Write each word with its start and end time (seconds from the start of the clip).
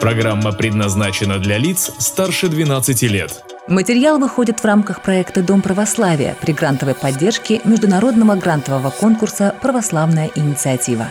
Программа 0.00 0.52
предназначена 0.52 1.38
для 1.38 1.58
лиц 1.58 1.90
старше 1.98 2.48
12 2.48 3.02
лет. 3.02 3.42
Материал 3.66 4.18
выходит 4.18 4.60
в 4.60 4.64
рамках 4.64 5.02
проекта 5.02 5.42
«Дом 5.42 5.60
православия» 5.60 6.36
при 6.40 6.52
грантовой 6.52 6.94
поддержке 6.94 7.60
Международного 7.64 8.36
грантового 8.36 8.90
конкурса 8.90 9.54
«Православная 9.60 10.30
инициатива». 10.36 11.08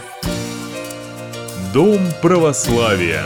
Дом 1.73 2.00
православия. 2.21 3.23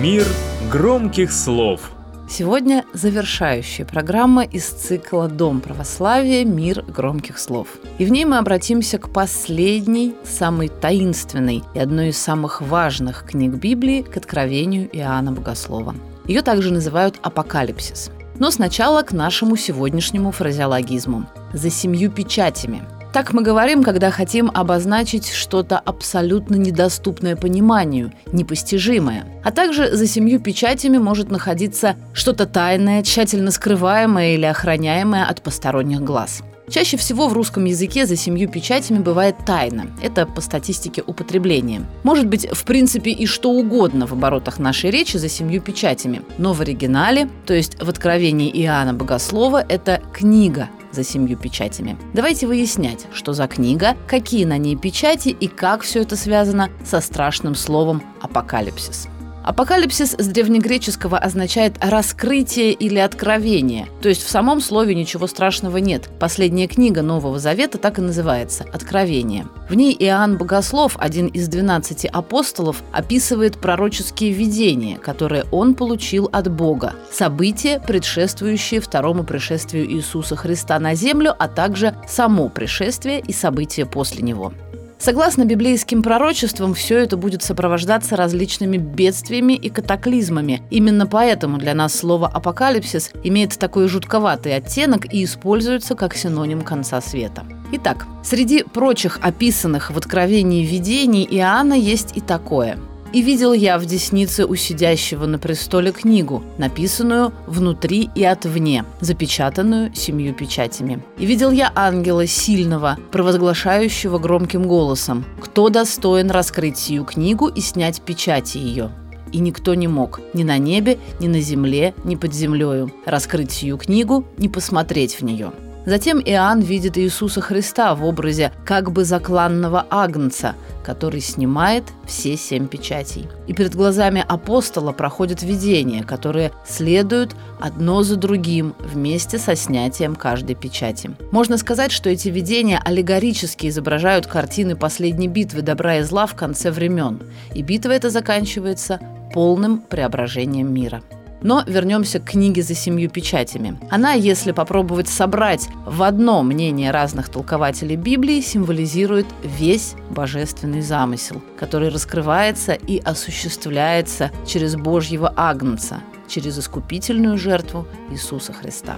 Мир 0.00 0.26
громких 0.72 1.32
слов– 1.32 1.90
Сегодня 2.30 2.84
завершающая 2.92 3.84
программа 3.84 4.44
из 4.44 4.64
цикла 4.66 5.26
«Дом 5.26 5.60
православия. 5.60 6.44
Мир 6.44 6.84
громких 6.84 7.40
слов». 7.40 7.66
И 7.98 8.04
в 8.04 8.12
ней 8.12 8.24
мы 8.24 8.38
обратимся 8.38 8.98
к 8.98 9.12
последней, 9.12 10.14
самой 10.22 10.68
таинственной 10.68 11.64
и 11.74 11.78
одной 11.80 12.10
из 12.10 12.18
самых 12.18 12.62
важных 12.62 13.24
книг 13.24 13.54
Библии, 13.54 14.02
к 14.02 14.16
Откровению 14.16 14.88
Иоанна 14.96 15.32
Богослова. 15.32 15.96
Ее 16.24 16.42
также 16.42 16.72
называют 16.72 17.18
«Апокалипсис». 17.20 18.12
Но 18.38 18.52
сначала 18.52 19.02
к 19.02 19.10
нашему 19.10 19.56
сегодняшнему 19.56 20.30
фразеологизму– 20.30 21.26
«за 21.52 21.68
семью 21.68 22.12
печатями», 22.12 22.84
так 23.12 23.32
мы 23.32 23.42
говорим, 23.42 23.82
когда 23.82 24.10
хотим 24.10 24.50
обозначить 24.52 25.28
что-то 25.28 25.78
абсолютно 25.78 26.54
недоступное 26.54 27.36
пониманию, 27.36 28.12
непостижимое. 28.32 29.26
А 29.44 29.50
также 29.50 29.94
за 29.96 30.06
семью 30.06 30.40
печатями 30.40 30.98
может 30.98 31.30
находиться 31.30 31.96
что-то 32.12 32.46
тайное, 32.46 33.02
тщательно 33.02 33.50
скрываемое 33.50 34.34
или 34.34 34.44
охраняемое 34.44 35.24
от 35.24 35.42
посторонних 35.42 36.02
глаз. 36.02 36.42
Чаще 36.70 36.96
всего 36.96 37.26
в 37.26 37.32
русском 37.32 37.64
языке 37.64 38.06
за 38.06 38.14
семью 38.14 38.48
печатями 38.48 39.00
бывает 39.00 39.34
тайна. 39.44 39.86
Это 40.00 40.24
по 40.24 40.40
статистике 40.40 41.02
употребления. 41.04 41.84
Может 42.04 42.28
быть, 42.28 42.46
в 42.48 42.62
принципе, 42.62 43.10
и 43.10 43.26
что 43.26 43.50
угодно 43.50 44.06
в 44.06 44.12
оборотах 44.12 44.60
нашей 44.60 44.90
речи 44.90 45.16
за 45.16 45.28
семью 45.28 45.60
печатями. 45.60 46.22
Но 46.38 46.52
в 46.52 46.60
оригинале, 46.60 47.28
то 47.44 47.54
есть 47.54 47.82
в 47.82 47.88
Откровении 47.88 48.48
Иоанна 48.62 48.94
Богослова, 48.94 49.64
это 49.68 50.00
книга, 50.12 50.68
за 50.92 51.04
семью 51.04 51.36
печатями. 51.36 51.96
Давайте 52.14 52.46
выяснять, 52.46 53.06
что 53.12 53.32
за 53.32 53.46
книга, 53.46 53.96
какие 54.06 54.44
на 54.44 54.58
ней 54.58 54.76
печати 54.76 55.28
и 55.28 55.48
как 55.48 55.82
все 55.82 56.02
это 56.02 56.16
связано 56.16 56.70
со 56.84 57.00
страшным 57.00 57.54
словом 57.54 58.02
«апокалипсис». 58.20 59.08
Апокалипсис 59.42 60.14
с 60.18 60.26
древнегреческого 60.26 61.16
означает 61.16 61.74
раскрытие 61.80 62.72
или 62.72 62.98
откровение, 62.98 63.88
то 64.02 64.08
есть 64.08 64.22
в 64.22 64.28
самом 64.28 64.60
слове 64.60 64.94
ничего 64.94 65.26
страшного 65.26 65.78
нет. 65.78 66.10
Последняя 66.18 66.66
книга 66.66 67.02
Нового 67.02 67.38
Завета 67.38 67.78
так 67.78 67.98
и 67.98 68.02
называется– 68.02 68.64
«Откровение». 68.72 69.46
В 69.68 69.74
ней 69.74 69.96
Иоанн 69.98 70.36
Богослов, 70.36 70.96
один 70.98 71.28
из 71.28 71.48
12 71.48 72.04
апостолов, 72.06 72.82
описывает 72.92 73.56
пророческие 73.58 74.32
видения, 74.32 74.98
которые 74.98 75.44
он 75.50 75.74
получил 75.74 76.28
от 76.32 76.50
Бога, 76.50 76.94
события, 77.10 77.80
предшествующие 77.80 78.80
второму 78.80 79.24
пришествию 79.24 79.90
Иисуса 79.90 80.36
Христа 80.36 80.78
на 80.78 80.94
землю, 80.94 81.34
а 81.38 81.48
также 81.48 81.94
само 82.06 82.48
пришествие 82.48 83.20
и 83.20 83.32
события 83.32 83.86
после 83.86 84.22
него. 84.22 84.52
Согласно 85.00 85.46
библейским 85.46 86.02
пророчествам, 86.02 86.74
все 86.74 86.98
это 86.98 87.16
будет 87.16 87.42
сопровождаться 87.42 88.16
различными 88.16 88.76
бедствиями 88.76 89.54
и 89.54 89.70
катаклизмами. 89.70 90.62
Именно 90.68 91.06
поэтому 91.06 91.56
для 91.56 91.72
нас 91.72 91.94
слово 91.94 92.28
«апокалипсис» 92.28 93.10
имеет 93.24 93.58
такой 93.58 93.88
жутковатый 93.88 94.54
оттенок 94.54 95.10
и 95.10 95.24
используется 95.24 95.94
как 95.94 96.14
синоним 96.14 96.60
конца 96.60 97.00
света. 97.00 97.44
Итак, 97.72 98.06
среди 98.22 98.62
прочих 98.62 99.18
описанных 99.22 99.90
в 99.90 99.96
Откровении 99.96 100.66
видений 100.66 101.26
Иоанна 101.30 101.74
есть 101.74 102.14
и 102.14 102.20
такое– 102.20 102.78
и 103.12 103.22
видел 103.22 103.52
я 103.52 103.78
в 103.78 103.86
деснице 103.86 104.44
у 104.44 104.54
сидящего 104.54 105.26
на 105.26 105.38
престоле 105.38 105.92
книгу, 105.92 106.42
написанную 106.58 107.32
внутри 107.46 108.10
и 108.14 108.24
отвне, 108.24 108.84
запечатанную 109.00 109.94
семью 109.94 110.34
печатями. 110.34 111.02
И 111.18 111.26
видел 111.26 111.50
я 111.50 111.72
ангела 111.74 112.26
сильного, 112.26 112.98
провозглашающего 113.10 114.18
громким 114.18 114.66
голосом, 114.66 115.24
«Кто 115.40 115.68
достоин 115.68 116.30
раскрыть 116.30 116.78
сию 116.78 117.04
книгу 117.04 117.48
и 117.48 117.60
снять 117.60 118.00
печати 118.00 118.58
ее?» 118.58 118.90
И 119.32 119.38
никто 119.38 119.74
не 119.74 119.86
мог 119.86 120.20
ни 120.34 120.42
на 120.42 120.58
небе, 120.58 120.98
ни 121.20 121.28
на 121.28 121.40
земле, 121.40 121.94
ни 122.04 122.16
под 122.16 122.34
землею 122.34 122.92
раскрыть 123.06 123.52
сию 123.52 123.78
книгу, 123.78 124.26
ни 124.38 124.48
посмотреть 124.48 125.20
в 125.20 125.22
нее. 125.22 125.52
Затем 125.86 126.20
Иоанн 126.20 126.60
видит 126.60 126.98
Иисуса 126.98 127.40
Христа 127.40 127.94
в 127.94 128.04
образе 128.04 128.52
как 128.64 128.92
бы 128.92 129.04
закланного 129.04 129.86
агнца, 129.90 130.54
который 130.82 131.20
снимает 131.20 131.84
все 132.06 132.36
семь 132.36 132.68
печатей. 132.68 133.28
И 133.46 133.52
перед 133.54 133.74
глазами 133.74 134.24
апостола 134.26 134.92
проходят 134.92 135.42
видения, 135.42 136.02
которые 136.02 136.52
следуют 136.66 137.34
одно 137.60 138.02
за 138.02 138.16
другим 138.16 138.74
вместе 138.78 139.38
со 139.38 139.56
снятием 139.56 140.16
каждой 140.16 140.54
печати. 140.54 141.10
Можно 141.30 141.56
сказать, 141.56 141.92
что 141.92 142.10
эти 142.10 142.28
видения 142.28 142.80
аллегорически 142.84 143.68
изображают 143.68 144.26
картины 144.26 144.76
последней 144.76 145.28
битвы 145.28 145.62
добра 145.62 145.96
и 145.96 146.02
зла 146.02 146.26
в 146.26 146.34
конце 146.34 146.70
времен. 146.70 147.22
И 147.54 147.62
битва 147.62 147.92
эта 147.92 148.10
заканчивается 148.10 149.00
полным 149.32 149.80
преображением 149.80 150.72
мира. 150.72 151.02
Но 151.42 151.62
вернемся 151.66 152.20
к 152.20 152.30
книге 152.30 152.62
за 152.62 152.74
семью 152.74 153.10
печатями. 153.10 153.78
Она, 153.90 154.12
если 154.12 154.52
попробовать 154.52 155.08
собрать 155.08 155.68
в 155.86 156.02
одно 156.02 156.42
мнение 156.42 156.90
разных 156.90 157.28
толкователей 157.28 157.96
Библии, 157.96 158.40
символизирует 158.40 159.26
весь 159.42 159.94
божественный 160.10 160.82
замысел, 160.82 161.42
который 161.58 161.88
раскрывается 161.88 162.72
и 162.72 162.98
осуществляется 162.98 164.30
через 164.46 164.76
Божьего 164.76 165.32
Агнца, 165.36 166.00
через 166.28 166.58
искупительную 166.58 167.38
жертву 167.38 167.86
Иисуса 168.10 168.52
Христа. 168.52 168.96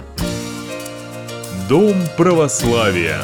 Дом 1.69 1.95
православия. 2.17 3.21